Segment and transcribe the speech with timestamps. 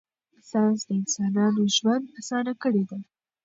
[0.49, 3.01] ساینس د انسانانو ژوند اسانه کړی دی.